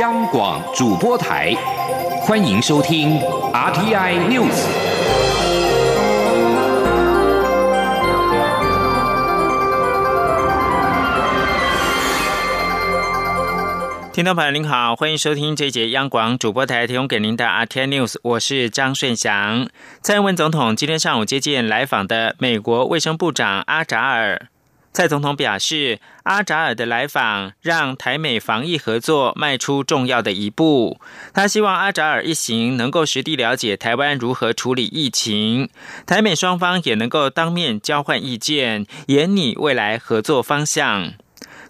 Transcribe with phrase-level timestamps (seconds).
[0.00, 1.54] 央广主播台，
[2.22, 3.20] 欢迎收听
[3.52, 4.64] RTI News。
[14.14, 19.68] 听众朋友您好，欢迎收听这一节央广主播台提供给您的 RTI News，我是张顺祥。
[20.00, 24.48] 蔡英文总统今天上午接见来访的美国卫生部长阿扎尔。
[24.92, 31.00] 蔡总统表示，阿扎尔的来访让台美防疫合作迈出重要的一步。
[31.32, 35.70] 他希望阿扎尔一行能够实地了解台湾如何处理疫情，
[36.04, 41.14] 台美双方也能够当面交换意见，研拟未来合作方向。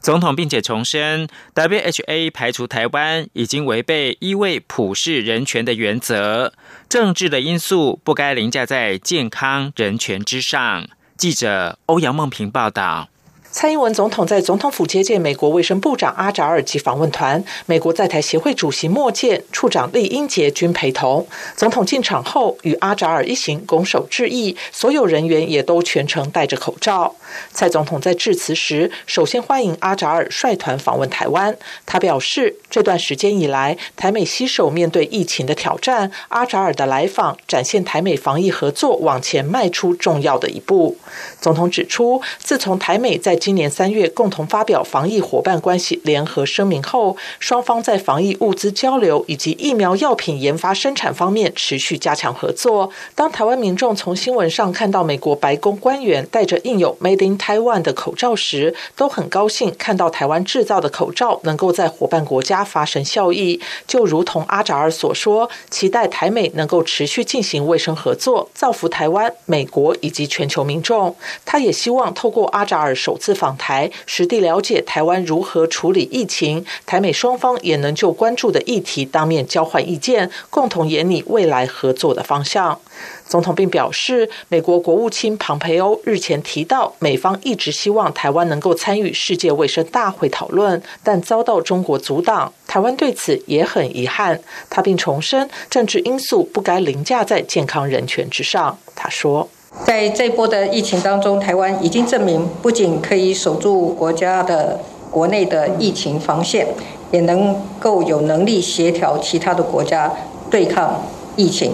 [0.00, 6.52] 总统并且重申，WHA 排除台湾已经违背一位普世人权的原则，
[6.88, 10.88] 政治的因素不该凌驾在健康人权之上。
[11.16, 13.08] 记者欧阳梦平报道。
[13.52, 21.26] 蔡英文总统在总统府接见美国卫生部长阿扎尔及访问团，美国在台协会主席莫健、处长厉英杰均陪同。
[21.54, 27.14] 总统进场后，与阿扎尔一行拱手致意，所有人员也都全程戴着口罩。
[27.52, 31.54] 蔡总统在致辞时，首先欢迎阿扎尔率团访问台湾。
[31.84, 40.96] 他表示，这段时间以来，台美携手面对疫情的挑战，阿扎尔的来访展现台美防疫合作往前迈出重要的一步。
[41.38, 52.92] 总统指出，自从台美在今年三月共同发表防疫伙伴关系联合声明后，双方在防疫物资交流以及疫苗药品研发生产方面持续加强合作。
[53.16, 63.60] 当台湾民众从新闻上看到美国白宫官员戴着印有 “Made in Taiwan” 的口罩时，都很高兴看到台湾制造的口罩能够在伙伴国家发生效益。
[63.88, 71.16] 就如同阿扎尔所说，期待台美能够持续进行卫生合作，造福台湾、美国以及全球民众。
[71.44, 82.78] 他也希望透过阿扎尔首次访台，实地了解台湾如何处理疫情，台美双方也能就关注的议题当面交换意见，共同研拟未来合作的方向。
[83.26, 92.52] 总统并表示，美国国务卿庞培欧日前提到，美方一直希望台湾能够参与世界卫生大会讨论，但遭到中国阻挡。
[92.66, 94.40] 台湾对此也很遗憾。
[94.68, 98.78] 他并重申，政治因素不该凌驾在健康人权之上。
[98.94, 99.48] 他说。
[99.84, 106.66] 在这波的疫情当中，台湾已经证明不仅可以守住国家的国内的疫情防线，
[107.10, 110.10] 也能够有能力协调其他的国家
[110.50, 111.02] 对抗
[111.36, 111.72] 疫情。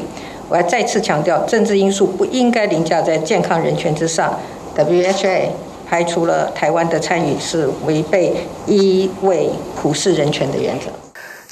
[0.49, 4.39] 我要再次强调，政治因素不应该凌驾在健康人权之上。
[4.77, 5.51] WHA
[5.89, 8.35] 排除了台湾的参与，是违背
[8.67, 11.08] 一位普世人权的原则。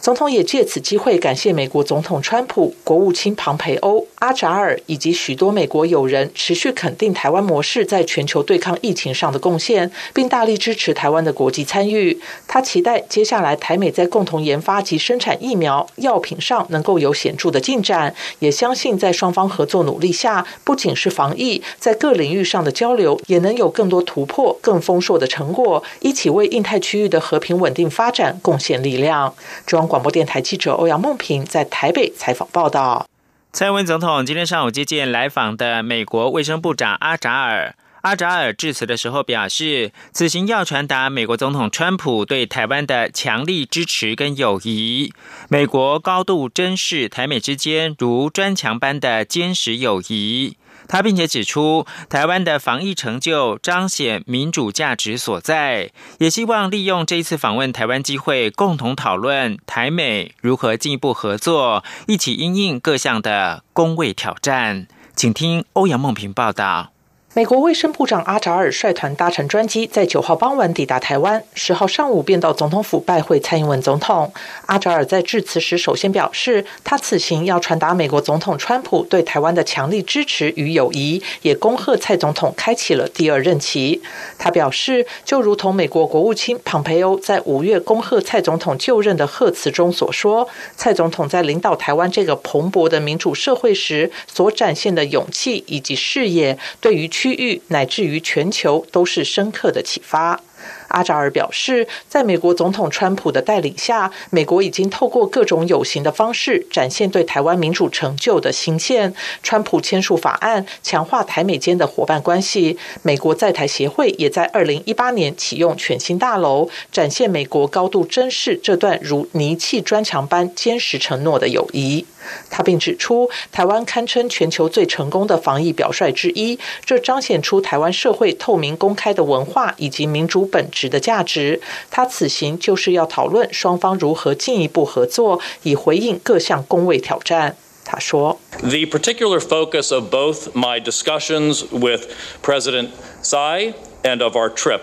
[0.07, 12.17] 总统也借此机会感谢美国总统川普、国务卿庞培欧、阿扎尔以及许多美国友人持续肯定台湾模式在全球对抗疫情上的贡献，并大力支持台湾的国际参与。
[12.47, 29.35] 他期待接下来台美在共同研发及生产疫苗、药品上能够有显著的进展，也相信在双方合作努力下，不仅是防疫，在各领域上的交流也能有更多突破、更丰硕的成果，一起为印太区域的和平稳定发展贡献力量。
[29.67, 33.07] 中央广广播电台记者欧阳梦平在台北采访报道。
[33.51, 37.75] 蔡英文总统今天上午接见来访的美国卫生部长阿扎尔。
[38.03, 45.15] 阿扎尔致辞的时候表示，此行要传达美国总统川普对台湾的强力支持跟友谊。
[45.49, 50.59] 美国高度珍视台美之间如砖墙般的坚实友谊。
[50.89, 64.87] 他并且指出，台湾的防疫成就彰显民主价值所在，也希望利用这一次访问台湾机会，共同讨论台美如何进一步合作，一起应应各项的公卫挑战。
[65.15, 66.96] 请听欧阳梦平报道。
[67.37, 74.33] 美国卫生部长阿扎尔率团搭乘专机，在九号傍晚抵达台湾，十号上午便到总统府拜会蔡英文总统。
[74.65, 84.01] 阿扎尔在致辞时，首先表示，他此行要传达美国总统川普对台湾的强力支持与友谊，也恭贺蔡总统开启了第二任期。
[84.39, 100.41] 他表示，就如同美国国务卿庞培欧在五月恭贺蔡总统就任的贺词中所说，蔡总统在领导台湾这个蓬勃的民主社会时所展现的勇气以及视野，对于区域乃至于全球都是深刻的启发。
[100.87, 109.13] 阿扎尔表示，在美国总统川普的带领下，美国已经透过各种有形的方式展现对台湾民主成就的新线。
[109.43, 112.79] 川普签署法案，强化台美间的伙伴关系。
[113.03, 122.07] 美国在台协会也在二零一八年启用全新大楼，展现美国高度珍视这段如泥砌砖墙般坚实承诺的友谊。
[122.50, 131.62] 他并指出，台湾堪称全球最成功的防疫表率之一，这彰显出台湾社会透明公开的文化以及民主本质的价值。
[131.90, 137.56] 他此行就是要讨论双方如何进一步合作，以回应各项公卫挑战。
[137.84, 142.08] 他说：“The particular focus of both my discussions with
[142.42, 142.90] President
[143.22, 143.74] Tsai
[144.04, 144.82] and of our trip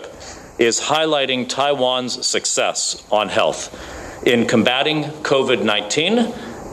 [0.58, 3.68] is highlighting Taiwan's success on health
[4.24, 6.26] in combating COVID-19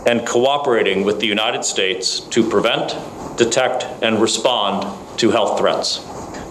[0.07, 2.97] and cooperating with the United States to prevent,
[3.37, 4.87] detect, and respond
[5.19, 5.99] to health threats.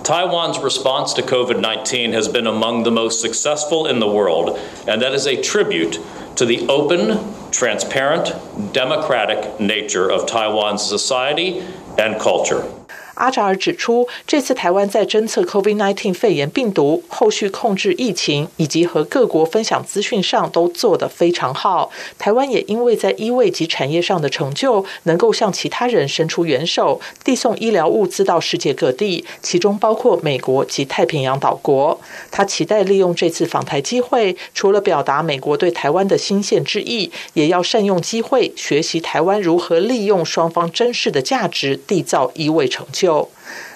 [0.03, 4.57] Taiwan's response to COVID 19 has been among the most successful in the world,
[4.87, 5.99] and that is a tribute
[6.35, 8.31] to the open, transparent,
[8.73, 11.63] democratic nature of Taiwan's society
[11.97, 12.67] and culture.
[13.19, 21.91] 阿扎尔指出，这次台湾在侦测 COVID-19 肺炎病毒、后续控制疫情以及和各国分享资讯上都做得非常好。
[22.17, 31.99] 台湾也因为在医卫及产业上的成就，能够向其他人伸出援手，递送医疗物资到世界各地，其中包括美国及太平洋岛国。
[32.31, 43.08] 他期待利用这次访台机会，除了表达美国对台湾的新鲜之意，也要善用机会学习台湾如何利用双方珍视的价值，缔造医卫成就。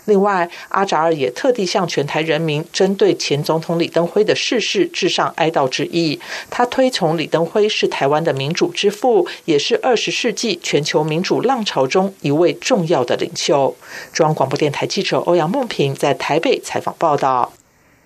[0.06, 6.20] 另外，阿扎尔也特地向全台人民针对前总统李登辉的逝世致上哀悼之意。
[6.50, 13.74] 他推崇李登辉是台湾的民主之父，也是二十世纪全球民主浪潮中一位重要的领袖。
[14.12, 17.54] 中央广播电台记者欧阳梦平在台北采访报道。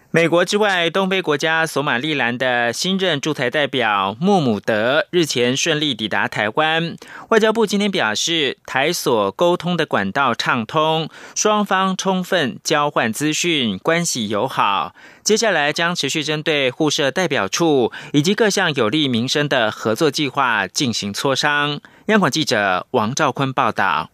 [0.10, 6.96] 美国之外，东非国家索马利兰的新任驻台代表穆姆德日前顺利抵达台湾。
[7.28, 14.96] 外交部今天表示，台所沟通的管道畅通，双方充分交换资讯，关系友好。
[15.24, 21.82] 接下来将持续针对互设代表处以及各项有利民生的合作计划进行磋商。
[22.06, 24.10] 央广记者王兆坤报道。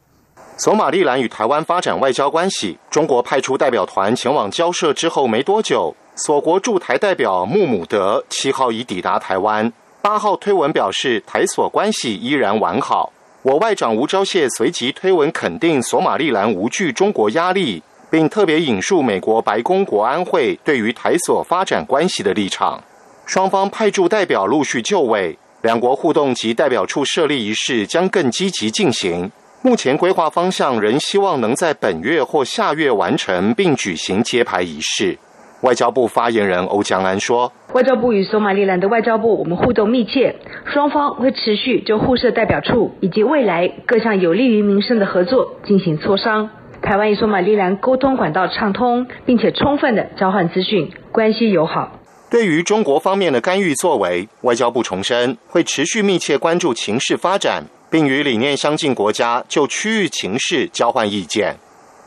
[0.55, 9.73] 索马利兰与台湾发展外交关系，中国派出代表团前往交涉之后没多久，索国驻台代表穆姆德七号已抵达台湾。
[10.01, 13.11] 八号推文表示，台索关系依然完好。
[13.41, 22.81] 我外长吴钊燮随即推文肯定索马利兰无惧中国压力，并特别引述美国白宫国安会对于台索发展关系的立场。
[23.25, 29.31] 双方派驻代表陆续就位，两国互动及代表处设立仪式将更积极进行。
[29.65, 35.17] 目前规划方向仍希望能在本月或下月完成，并举行揭牌仪式。
[35.61, 46.49] 外交部发言人欧江安说：“外交部与索马利兰的外交部，我们互动密切，双方会持续就互设代表处以及未来各项有利于民生的合作进行磋商。
[46.81, 52.01] 台湾与索马利兰沟通管道畅通，并且充分的交换资讯，关系友好。
[52.29, 57.63] 对于中国方面的干预作为，外交部重申会持续密切关注情势发展。”
[57.93, 61.55] 并与理念相近国家就区域情势交换意见。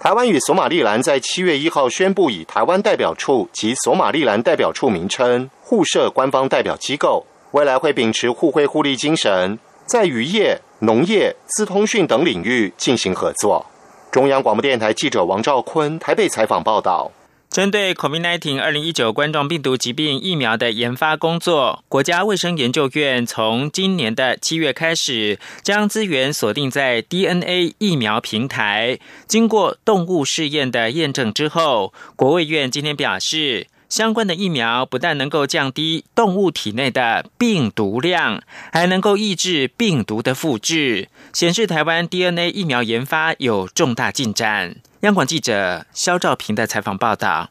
[0.01, 9.57] 台湾与索马利兰在七月一号宣布以台湾代表处及索马利兰代表处名称互设官方代表机构，未来会秉持互惠互利精神，
[9.87, 13.65] 在渔业、农业、资通讯等领域进行合作。
[14.11, 17.13] 中央广播电台记者王兆坤台北采访报道。
[17.57, 28.99] 针对 COVID-19 二零一九冠状病毒疾病疫苗的研发工作，国家卫生研究院从今年的七月开始，将资源锁定在 DNA 疫苗平台。
[29.27, 38.43] 经过动物试验的验证之后，国卫院今天表示，相关的疫苗不但能够降低动物体内的病毒量，
[38.73, 44.77] 还能够抑制病毒的复制，显示台湾 DNA 疫苗研发有重大进展。
[45.01, 47.51] 央广记者肖兆平的采访报道。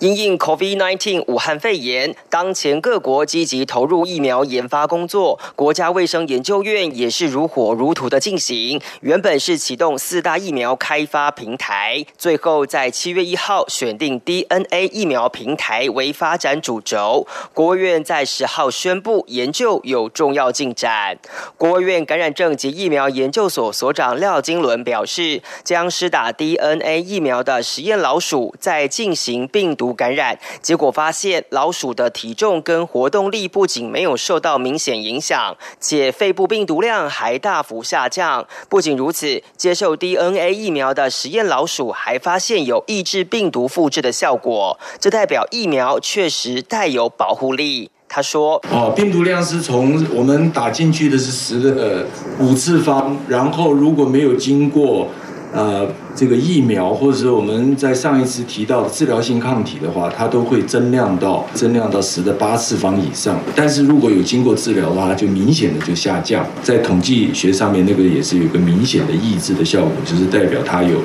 [0.00, 8.80] 因应 COVID-19 武汉肺炎，当前各国积极投入疫苗研发工作，国家卫生研究院也是如火如荼的进行。
[9.00, 17.26] 原本是启动四大疫苗开发平台，最后在七月一号选定 DNA 疫苗平台为发展主轴。
[17.52, 21.18] 国务院在十号宣布研究有重要进展。
[21.56, 29.87] 国务院感染症及疫苗研究所所长廖金伦表示，将施打 DNA 疫苗的实验老鼠在进行病毒。
[29.92, 38.46] 感染结果发现，老鼠的体重跟活动力不仅没有受到明显影响，且肺部病毒量还大幅下降。
[38.68, 47.90] 不仅如此，接受 DNA 疫苗的实验老鼠还发现有抑制病毒复制的效果，这代表疫苗确实带有保护力。
[48.08, 52.06] 他说：“哦，病毒量是从我们打进去的是十呃
[52.42, 55.08] 五次方，然后如果没有经过。”
[55.50, 55.88] 呃，
[56.18, 63.38] 这个疫苗，或者是我们在上一次提到的治疗性抗体的话，它都会增量到增量到十的八次方以上。
[63.54, 66.44] 但是如果有经过治疗的话，它就明显的就下降。
[66.60, 70.98] 在统计学上面，那个也是有个明显的抑制的效果，就是代表它有。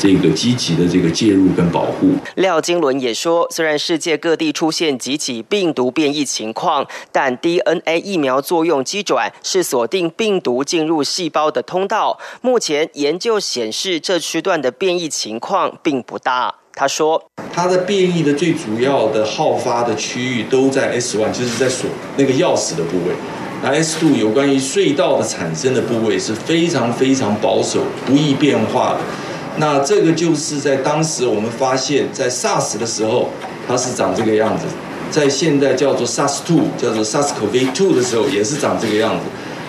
[0.00, 2.12] 这个积极的这个介入跟保护。
[2.36, 12.16] 廖金伦也说，虽然世界各地出现几起病毒变异情况，但 DNA 疫苗作用机转是锁定病毒进入细胞的通道。
[12.42, 16.54] 目前研究显示，这区段的变异情况并不大。
[16.72, 23.14] 他说，它的变异的最主要的好发的区域都在 S one，就是在锁那个钥匙的部位。
[23.62, 29.00] 那 S two 有关于隧道的产生的部位是非常非常保守、不易变化的。
[29.58, 33.28] 那这个就是在当时我们发现，在 SARS 的时候，
[33.66, 34.64] 它是长这个样子；
[35.10, 39.24] 在现在叫做 SARS two，叫做 SARS-CoV-2 的时候，也是长这个样子。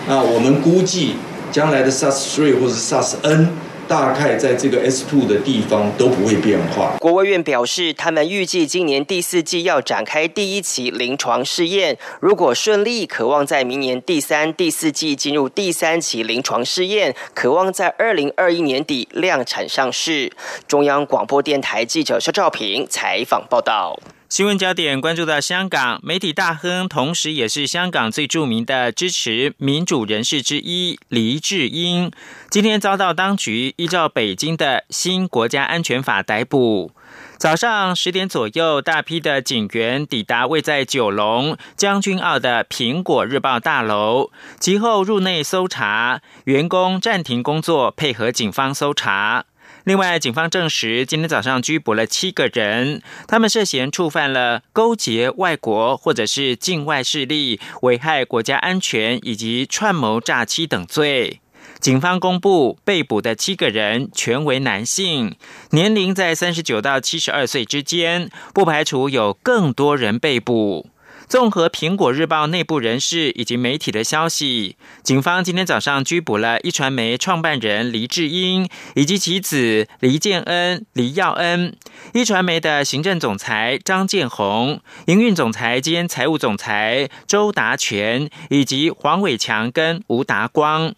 [0.08, 1.16] 那我们估计
[1.52, 3.48] 将来的 SARS three 或者 SARS-N。
[3.90, 6.96] 大概在这个 S two 的地方都不会变化。
[7.00, 20.30] 国务院表示，他们预计今年第四季要展开第一期临床试验，如果顺利，渴望在明年第三、第四季进入第三期临床试验，渴望在二零二一年底量产上市。
[20.68, 23.98] 中央广播电台记者肖兆平采访报道。
[24.30, 32.12] 新闻焦点关注到香港媒体大亨，同时也是香港最著名的支持民主人士之一黎智英，
[32.48, 36.92] 今天遭到当局依照北京的新国家安全法逮捕。
[37.38, 49.46] 早上十点左右，大批的警员抵达位在九龙将军澳的苹果日报大楼，其后入内搜查，员工暂停工作，配合警方搜查。
[49.84, 61.40] 另外，警方证实，今天早上拘捕了七个人，他们涉嫌触犯了勾结外国或者是境外势力、危害国家安全以及串谋诈欺等罪。
[61.78, 65.36] 警方公布被捕的七个人全为男性，
[65.70, 70.90] 年龄在三十九到七十二岁之间，不排除有更多人被捕。
[71.30, 81.76] 综合苹果日报内部人士以及媒体的消息，警方今天早上拘捕了一传媒创办人黎智英以及其子黎建恩、黎耀恩，
[82.14, 90.92] 一传媒的行政总裁张建宏、营运总裁兼财务总裁周达全以及黄伟强跟吴达光。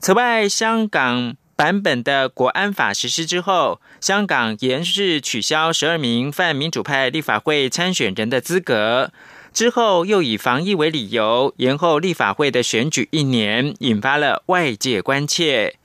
[0.00, 9.10] 此外，香港版本的国安法实施之后，香港延续取消十二名泛民主派立法会参选人的资格。
[9.56, 15.76] 之后又以防疫为理由延后立法会的选举一年，引发了外界关切。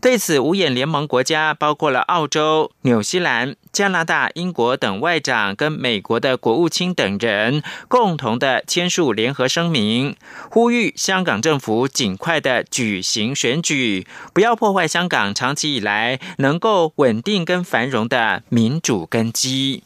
[0.00, 10.16] 对此，五眼联盟国家包括了澳洲、纽西兰、加拿大、英国等外长跟美国的国务卿等人共同的签署联合声明，
[10.50, 19.84] 呼吁香港政府尽快的举行选举，不要破坏香港长期以来能够稳定跟繁荣的民主根基。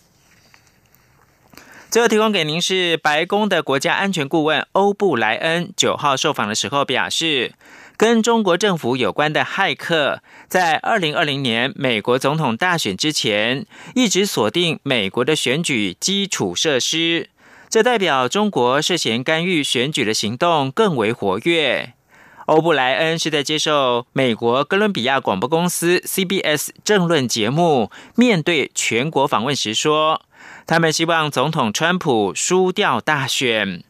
[1.94, 7.52] 最后提供给您是白宫的国家安全顾问欧布莱恩九号受访的时候表示，
[7.96, 17.30] 跟中国政府有关的骇客在二零二零年美国总统大选之前一直锁定美国的选举基础设施，
[17.68, 21.92] 这代表中国涉嫌干预选举的行动更为活跃。
[22.46, 30.22] 欧布莱恩是在接受美国哥伦比亚广播公司 CBS 政论节目面对全国访问时说。
[30.66, 33.82] 他们希望总统川普输掉大选。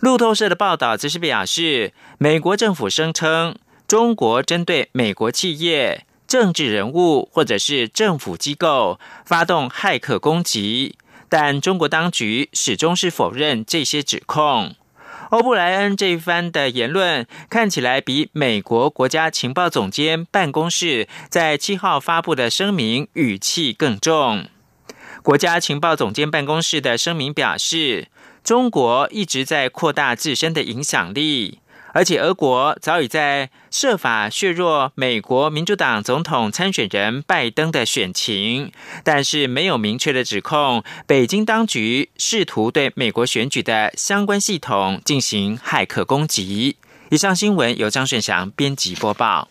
[0.00, 3.56] 路透社的报道则是表示，美国政府声称
[3.86, 10.96] 中国针对美国企业、政治人物或者是政府机构发动骇客攻击，
[11.28, 14.74] 但中国当局始终是否认这些指控。
[15.30, 24.46] 欧布莱恩这一番的言论看起来比美国国家情报总监办公室在七号发布的声明语气更重。
[25.28, 28.08] 国家情报总监办公室的声明表示，
[28.42, 31.58] 中国一直在扩大自身的影响力，
[31.92, 38.72] 而且俄国早已在设法削弱美国民主党总统参选人拜登的选情，
[39.04, 46.76] 但是没有明确的指控北京当局试图对美国选举的相关系统进行骇客攻击。
[47.10, 49.50] 以上新闻由张顺祥编辑播报。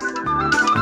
[0.00, 0.77] Música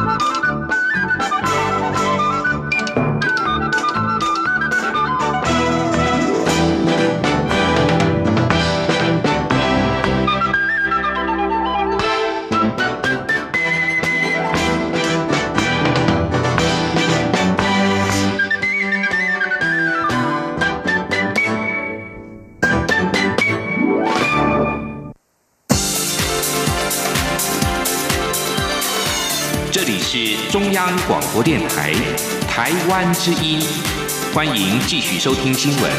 [30.08, 31.92] 是中央广播电台
[32.42, 33.60] 台湾之音，
[34.32, 35.92] 欢迎继续收听新闻。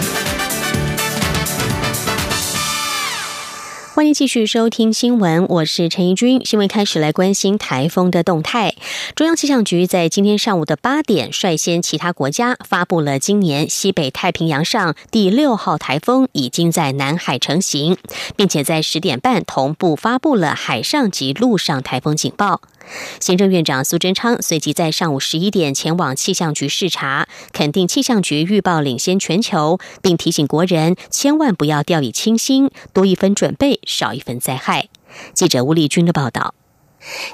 [3.94, 6.42] 欢迎继续收听新闻，我是陈怡君。
[6.46, 8.76] 新闻开始来关心台风的动态。
[9.14, 17.98] 中央气象局在今天上午的八点，率先其他国家发布了今年西北太平洋上第六号台风已经在南海成型，
[18.38, 22.62] 并且在十点半同步发布了海上及陆上台风警报。
[23.20, 34.89] 行政院长苏贞昌随即在上午十一点前往气象局视察，肯定气象局预报领先全球，并提醒国人千万不要掉以轻心，多一分准备，少一分灾害。
[35.34, 36.53] 记者吴丽君的报道。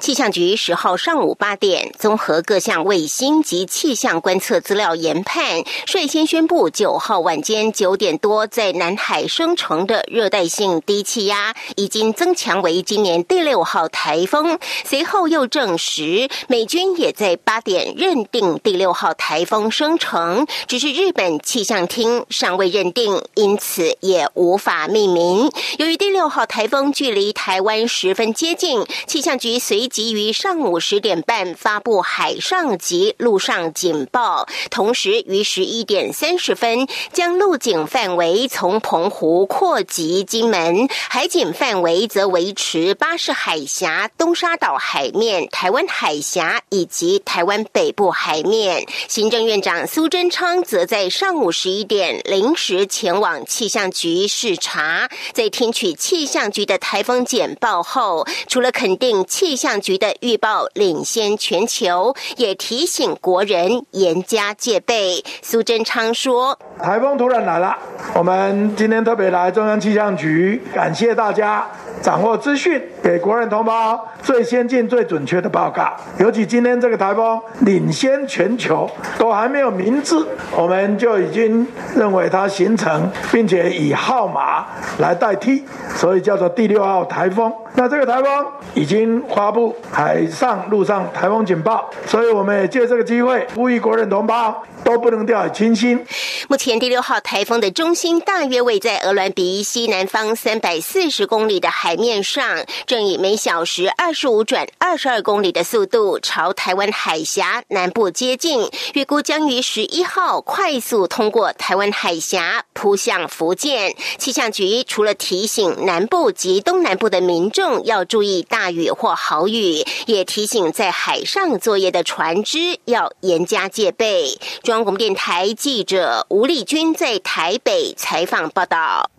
[0.00, 14.58] 气象局十号上午八点，综合各项卫星及气象观测资料研判，率先宣布九号晚间九点多在南海生成的热带性低气压已经增强为今年第六号台风。
[14.84, 25.50] 随后又证实，美军也在八点认定第六号台风生成，只是日本气象厅尚未认定，因此也无法命名。
[25.78, 29.58] 由于第六号台风距离台湾十分接近，气象局。
[29.66, 48.84] 随即于上午十点半发布海上及陆上警报，同时于十一点三十分将陆警范围从澎湖扩及金门，海警范围则维持巴士海峡、东沙岛海面、台湾海峡以及台湾北部海面。
[49.08, 59.53] 行政院长苏贞昌则在上午十一点临时前往气象局视察，在听取气象局的台风简报后，除了肯定气。
[59.54, 65.22] 气象局的预报领先全球，也提醒国人严加戒备。
[65.42, 67.76] 苏贞昌说：“台风突然来了，
[68.14, 71.66] 我们今天特别来中央气象局，感谢大家
[72.02, 75.92] 掌握资讯，给国人同胞最先进、最准确的报告。
[76.18, 84.66] 尤其今天这个台风领先全球，都还没有名字，我们就已经认为它形成，并且以号码
[84.98, 87.52] 来代替，所以叫做第六号台风。
[87.76, 95.98] 那这个台风已经发布海上、陆上台风警报，所以我们也借这个机会呼吁国人同胞都不能掉以轻心。
[96.46, 113.94] 目前第六号台风的中心大约位在鹅銮鼻西南方三百四十公里的海面上，正以每小时二十五转二十二公里的速度朝台湾海峡南部接近，预估将于十一号快速通过台湾海峡扑向福建。
[114.18, 117.84] 气象局除了提醒南部及东南部的民众。
[117.84, 124.38] 要注意大雨或豪雨，也提醒在海上作业的船只要严加戒备。
[124.62, 129.10] 中央广播电台记者吴丽君在台北采访报道。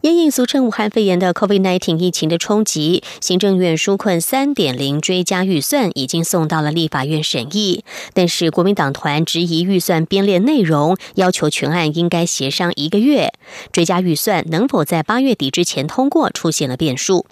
[0.00, 13.32] 因应俗称武汉肺炎的 COVID-19 疫情的冲击，行政院纾困三点零追加预算已经送到了立法院审议，但是国民党团质疑预算编列内容，要求全案应该协商一个月，
[13.72, 17.26] 追加预算能否在八月底之前通过，出现了变数。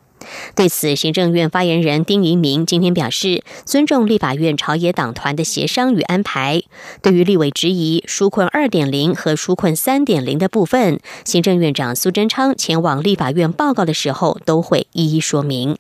[0.55, 6.63] 对此，行政院发言人丁仪明今天表示，尊重立法院朝野党团的协商与安排。
[7.03, 15.77] 对于立委质疑纾困二点零和纾困三点零的部分，行政院长苏贞昌前往立法院报告的时候，都会一一说明。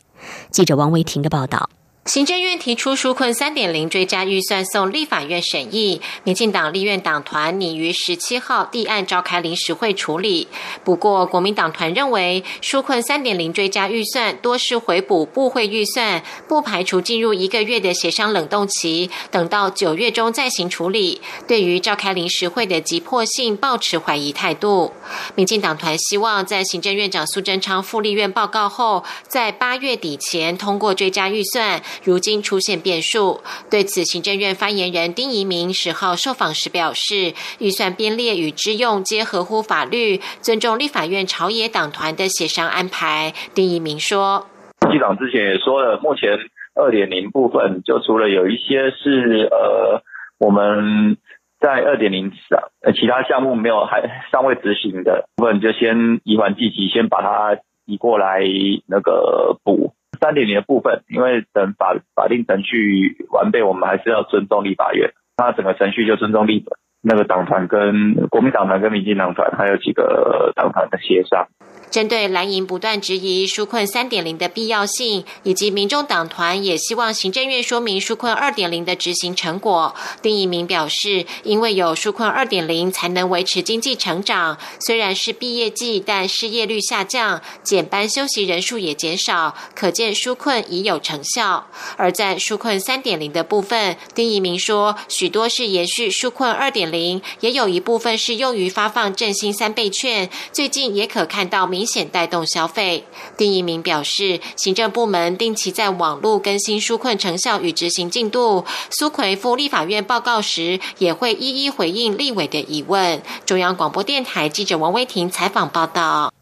[0.51, 1.71] 记者王维婷的报道。
[2.07, 10.47] 行政院提出纾困三点零追加预算送立法院审议，民进党立院党团拟于十七号立案召开临时会处理。
[10.85, 21.21] 不过，国民党团认为纾困三点零追加预算多是回补部会预算，不排除进入一个月的协商冷冻期，等到九月中再行处理。
[21.49, 24.93] 对于召开临时会的急迫性，抱持怀疑态度。
[25.35, 31.83] 民进党团希望在行政院长苏贞昌赴立院报告后，在八月底前通过追加预算。
[32.05, 43.33] 如今出现变数，对此，行政院发言人丁仪明十号受访时表示，预算编列与支用皆合乎法律，尊重立法院朝野党团的协商安排。
[43.55, 44.47] 丁仪明说
[44.91, 46.39] ：“机长之前也说了，目前
[46.75, 50.03] 二点零部分，就除了有一些是呃
[50.39, 51.17] 我们
[51.59, 52.61] 在二点零上
[52.95, 58.41] 其他项目没有还尚未执行的部分，就先移缓计急，先把它移过来
[58.87, 65.13] 那个补。”三点零的部分，因为等法法定程序完备，我们还是要尊重立法院。
[65.37, 66.65] 那整个程序就尊重立
[67.03, 71.47] 那个党团跟国民党团跟民进党团，还有几个党团的协商。
[71.91, 84.59] 针对蓝营不断质疑纾困三点零的必要性，以及民众党团也希望行政院说明纾困二点零的执行成果，丁一鸣表示，因为有纾困二点零才能维持经济成长。
[84.81, 91.69] 虽然是毕业季，但失业率下降，减班休息人数也减少，可见纾困已有成效。
[91.97, 101.67] 而在纾困三点零的部分，丁一鸣说，许多是延续纾困二点零，也有一部分是用于发放振兴三倍券，最近也可看到。
[101.77, 103.05] 明显带动消费。
[103.37, 108.65] 丁一鸣表示，行政部门定期在网络更新纾困成效与执行进度。
[108.89, 113.21] 苏奎赴立法院报告时，也会一一回应立委的疑问。
[113.45, 116.33] 中央广播电台记者王威婷采访报道。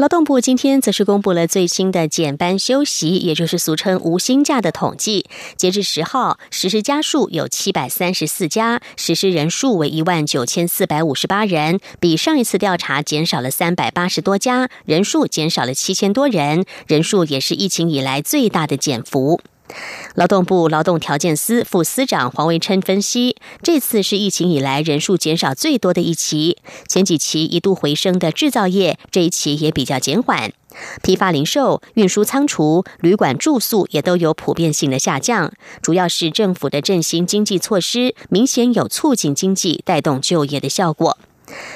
[0.00, 5.26] 劳动部今天则是公布了最新的减班休息，也就是俗称无薪假的统计。
[5.58, 19.42] 截至十号，实施家数有七百三十四家，实施人数为一万九千四百五十八人，比上一次调查减少了三百八十多家，人数减少了七千多人，人数也是疫情以来最大的减幅。
[20.14, 26.58] 劳动部劳动条件司副司长黄维琛分析，这次是疫情以来人数减少最多的一期。
[26.88, 30.52] 前几期一度回升的制造业，这一期也比较减缓。
[31.02, 35.52] 批发零售、运输仓储、旅馆住宿也都有普遍性的下降，
[35.82, 41.18] 主要是政府的振兴经济措施明显有促进经济、带动就业的效果。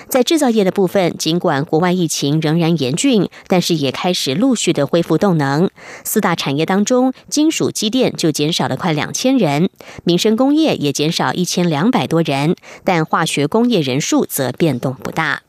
[0.09, 5.71] 在制造业的部分，尽管国外疫情仍然严峻，但是也开始陆续的恢复动能。
[6.05, 9.71] 四大产业当中，金属机电就减少了快两千人，
[10.05, 15.43] 民生工业也减少一千两百多人，但化学工业人数则变动不大。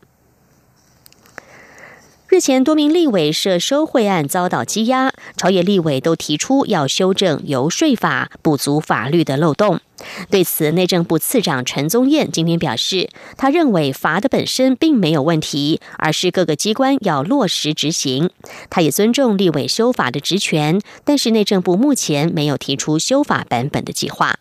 [2.36, 9.80] 日前，多名立委涉收贿案遭到羁押，朝野立委都提出要修正游说法，补足法律的漏洞。
[10.30, 18.30] 对此，内政部次长陈宗彦今天表示，他认为罚的本身并没有问题，而是各个机关要落实执行。
[18.70, 24.36] 他也尊重立委修法的职权，但是内政部目前没有提出修法版本的计划。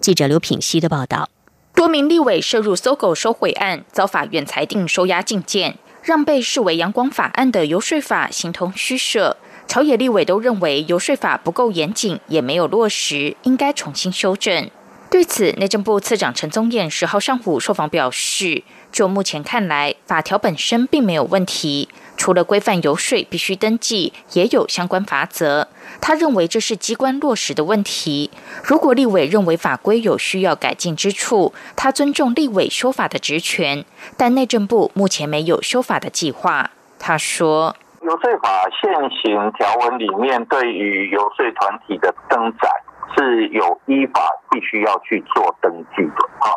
[0.00, 1.28] 记者刘品希的报道：
[1.74, 5.76] 多名立委涉入搜狗收贿案，遭法院裁定收押禁见。
[6.06, 14.70] 让被视为阳光法案的游说法形同虚设，朝野立委都认为游说法不够严谨，也没有落实，应该重新修正。
[15.10, 21.88] 对此，内政部次长陈宗彦十号上午受访表示，就目前看来，法条本身并没有问题。
[22.16, 25.68] 除了规范游说必须登记，也有相关法则。
[26.00, 28.30] 他认为这是机关落实的问题。
[28.64, 33.84] 如果立委认为法规有需要改进之处，他尊重立委修法的职权，
[34.16, 36.70] 但内政部目前没有修法的计划。
[36.98, 42.68] 他说：“游说法现行条文里面对于游说团体的登载
[43.16, 46.24] 是有依法必须要去做登记的。
[46.40, 46.50] 啊，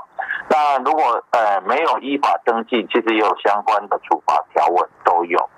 [0.60, 5.50] 那如果呃没有依法登记，其实也有相关的处罚条文都有。”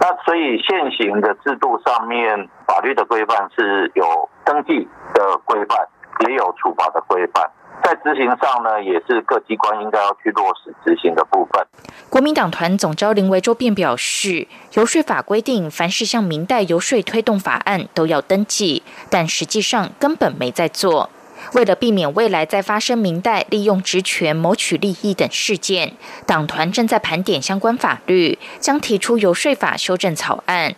[0.00, 5.86] 那所以现行的制度上面，法律的规范是有登记的规范，
[6.26, 7.50] 也有处罚的规范。
[7.82, 11.66] 在执行上呢，也是各机关应该要去落实执行的部分。
[12.08, 21.10] 国民党团总召林维洲便表示，游说法规定，凡是向明代游说推动法案都要登记，但实际上根本没在做。
[21.52, 25.94] 为了避免未来再发生明代利用职权谋取利益等事件，
[26.26, 30.74] 党团正在盘点相关法律，将提出游说法修正草案。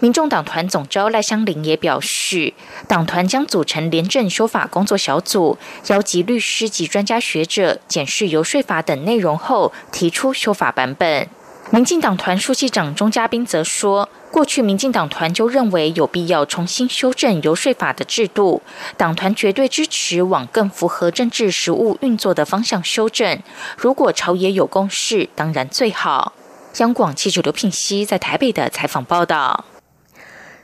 [0.00, 2.52] 民众党团总召赖香林也表示，
[2.88, 11.28] 党团将组成廉政修法工作小组，邀集律师及专家学者检视游说法等内容后，提出修法版本。
[11.72, 14.08] 民进党团书记长钟嘉宾则说。
[14.32, 18.62] 过去，民进党团就认为有必要重新修正游说法的制度，
[18.96, 23.40] 党团绝对支持往更符合政治实务运作的方向修正。
[23.76, 26.32] 如果朝野有共识，当然最好。
[26.78, 29.64] 央广记者刘聘熙在台北的采访报道。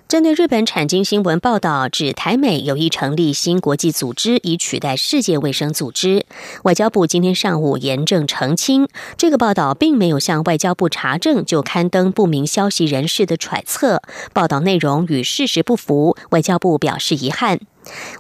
[0.09, 6.25] 针对日本产经新闻报道，指台美有意成立新国际组织以取代世界卫生组织，
[6.63, 14.01] 外交部今天上午严正澄清，这个报道并没有向外交部查证就刊登不明消息人士的揣测，
[14.33, 17.59] 报道内容与事实不符，外交部表示遗憾。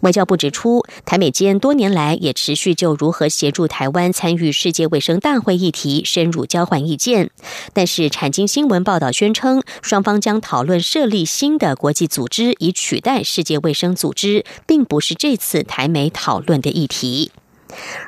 [0.02, 7.30] 外交部指出，台美间多年来也持续就如何协助台湾参与世界卫生大会议题深入交换意见。
[7.72, 17.32] 但是，产经新闻报道宣称，双方将讨论设立新的国际组织以取代世界卫生组织，并不是这次台美讨论的议题。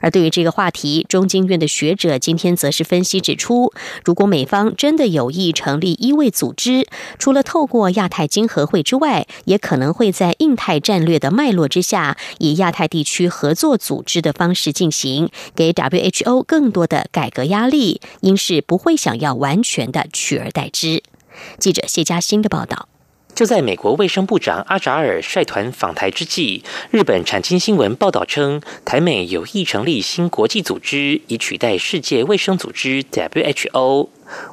[0.00, 3.72] 而对于这个话题，中经院的学者今天则是分析指出，
[4.04, 6.86] 如果美方真的有意成立医卫组织，
[7.18, 21.02] 除了透过亚太经合会之外，也可能会在印太战略的脉络之下，以亚太地区合作组织的方式进行，给 WHO 更多的改革压力，因是不会想要完全的取而代之。
[21.58, 22.88] 记者谢嘉欣的报道。
[23.34, 34.08] 就在美国卫生部长阿扎尔率团访台之际，日本产经新闻报道称，台美有意成立新国际组织，以取代世界卫生组织 （WHO）。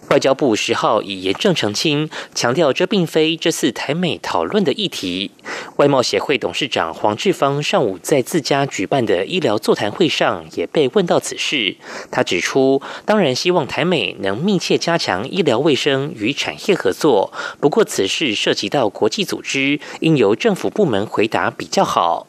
[0.10, 5.32] 外交部十号已严正澄清，强调这并非这次台美讨论的议题。
[5.78, 11.76] 外贸协会董事长黄志芳上午在自家举办的医疗座谈会上也被问到此事，
[12.12, 22.28] 他指出，当然希望台美能密切加强医疗卫生与产业合作，不过此事涉及到国际组织，应由政府部门回答比较好。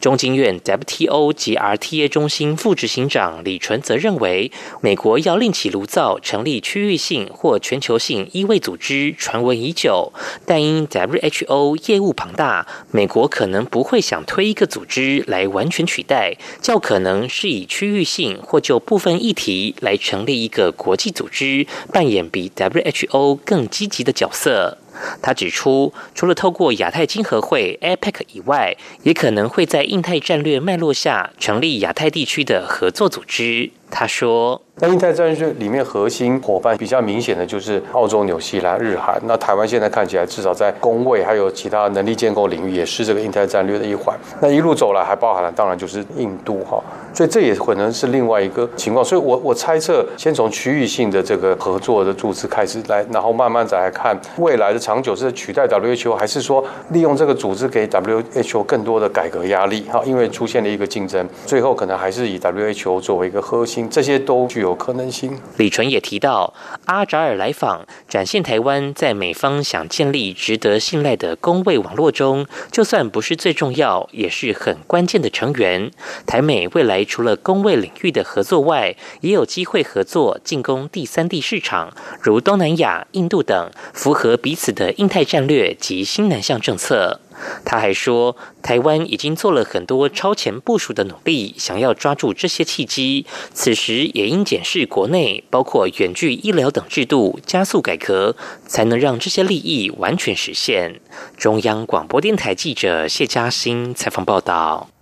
[0.00, 4.50] 中经院 WTO 及 RTA 中心副执行长李纯则认为，
[4.80, 10.12] 美国要另起炉灶成立区域性或全球性医卫组织，传闻已久，
[10.44, 24.78] 但因 WHO 业务庞大，美国可能不会想推一个组织来完全取代，较可能是以区域性或就部分议题来成立一个国际组织，扮演比 WHO 更积极的角色。
[25.22, 33.70] 他指出，除了透过亚太经合会 （APEC） 以外，也可能会在印太战略脉络下成立亚太地区的合作组织。
[33.90, 34.65] 他说。
[34.78, 39.18] 那印太战略里面核心伙伴比较明显的就是澳洲、纽西兰、日韩。
[39.24, 44.14] 那台湾现在看起来至少在工位还有其他能力建构领域，也是这个印太战略的一环。
[44.38, 46.78] 那一路走来，还包含了当然就是印度哈，
[47.14, 49.02] 所以这也可能是另外一个情况。
[49.02, 60.02] 所以我我猜测，先从区域性的这个合作的组织开始来，然后慢慢再来看未来的长久是取代 WHO，还是说利用这个组织给 WHO 更多的改革压力哈？
[60.04, 64.65] 因为出现了一个竞争，最后可能还是以 WHO 作为一个核心，这些都具有。
[64.66, 65.38] 有可能性。
[65.56, 66.52] 李纯也提到，
[66.86, 75.90] 阿扎尔来访，展现台湾在美方想建立值得信赖的公卫网络中，就算不是最重要，也是很关键的成员。
[76.26, 87.20] 台美未来除了公卫领域的合作外，也有机会合作进攻第三地市场，如东南亚、印度等，符合彼此的印太战略及新南向政策。
[87.64, 93.26] 他还说，台湾已经做了很多超前部署的努力，想要抓住这些契机。
[93.52, 101.00] 此时也应检视国内，包括远距医疗等制度，加速改革，才能让这些利益完全实现。
[101.36, 104.95] 中央广播电台记者谢嘉欣采访报道。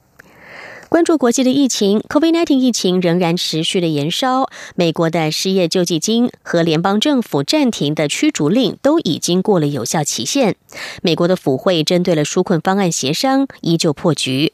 [0.94, 4.48] 关注国际的疫情，COVID-19 疫情仍然持续的延烧。
[4.76, 10.54] 美国的失业救济金和联邦政府暂停的驱逐令都已经过了有效期限。
[11.02, 14.52] 美国的府会针对了纾困方案协商，依旧破局。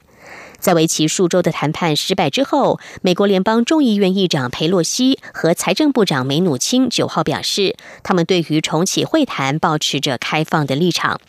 [0.58, 11.20] 在为期数周的谈判失败之后，美国联邦众议院议长佩洛西和财政部长梅努钦九号表示，他们对于重启会谈保持着开放的立场。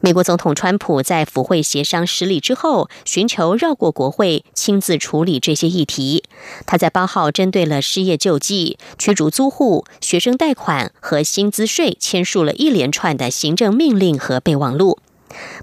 [0.00, 6.22] 美国总统川普在府会协商失利之后，寻求绕过国会，亲自处理这些议题。
[6.66, 14.98] 他在八号针对了失业救济、驱逐租户、学生贷款和薪资税，签署了一连串的行政命令和备忘录。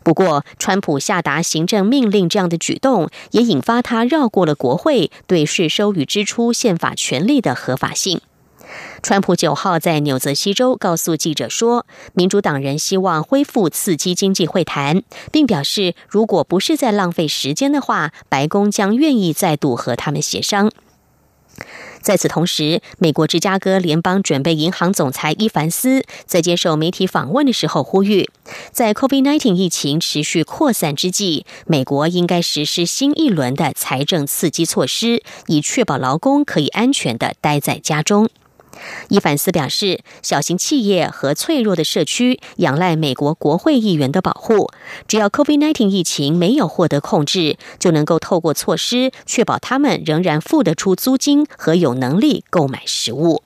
[0.03, 8.19] 不过，川普下达行政命令这样的举动，也引发他绕过了国会对税收与支出宪法权利的合法性。
[9.01, 20.71] 川普九号在纽泽西州告诉记者说，民主党人希望恢复刺激经济会谈，并表示，如果不是在浪费时间的话，白宫将愿意再度和他们协商。
[22.01, 28.29] 在此同时，美国芝加哥联邦准备银行总裁伊凡斯在接受媒体访问的时候呼吁，
[28.71, 38.29] 在 COVID-19 疫情持续扩散之际，美国应该实施新一轮的财政刺激措施，以确保劳工可以安全的待在家中。
[39.09, 44.69] 伊凡斯表示，小型企业和脆弱的社区仰赖美国国会议员的保护。
[45.07, 53.43] 只要 COVID-19 疫情没有获得控制，就能够透过措施确保他们仍然付得出租金和有能力购买食物。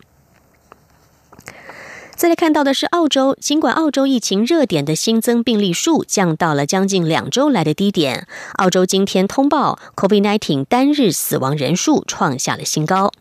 [2.15, 13.13] 再来看到的是，澳洲尽管澳洲疫情热点的新增病例数降到了将近两周来的低点，澳洲今天通报 COVID-19 单日死亡人数创下了新高。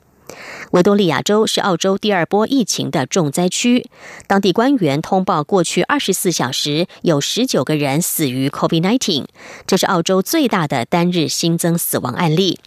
[0.73, 3.87] 维多利亚州是澳洲第二波疫情的重灾区，
[4.27, 9.25] 当地官员通报，过去二十四小时有十九个人死于 COVID-19，
[9.67, 12.61] 这是澳洲最大的单日新增死亡案例。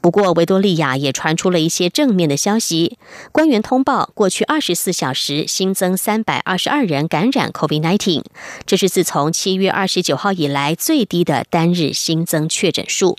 [0.00, 2.96] 不过，维多利亚也传出了一些正面的消息，
[3.32, 8.24] 官员通报，过去二十四小时新增三百二十二人感染 COVID-19，
[8.64, 13.16] 这是自从七月二十九号以来最低的单日新增确诊数。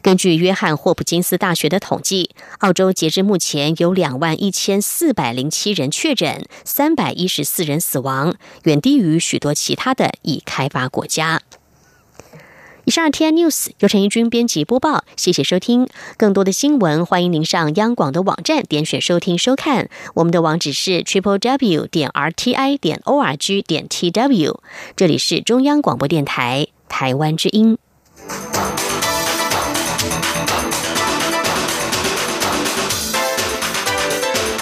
[0.00, 11.42] 根据约翰霍普金斯大学的统计，澳洲截至目前有两万一千四百零七人确诊，三百一十四人死亡，远低于许多其他的已开发国家。
[12.84, 15.86] 以上 T I News 由陈义军编辑播报，谢谢收听。
[16.16, 19.90] 更多的新闻，欢迎您上央广的网站点选收听收看。
[20.14, 24.62] 我们的网址是 triple w 点 r t i 点 o r g 点 t w。
[24.96, 27.76] 这里是中央广播电台台湾之音。